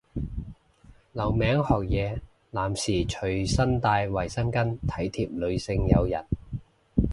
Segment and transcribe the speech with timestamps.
[1.11, 2.19] 留名學嘢，
[2.49, 6.25] 男士隨身帶衛生巾體貼女性友人